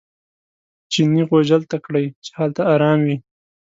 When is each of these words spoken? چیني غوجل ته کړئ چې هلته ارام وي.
چیني 0.91 1.21
غوجل 1.29 1.61
ته 1.71 1.77
کړئ 1.85 2.05
چې 2.23 2.29
هلته 2.39 2.61
ارام 2.73 2.99
وي. 3.05 3.17